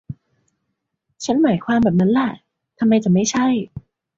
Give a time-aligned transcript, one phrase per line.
[1.25, 2.31] ฉันหมายความแบบนั้นแหละ
[2.79, 3.47] ทำไมจะไม่ใช่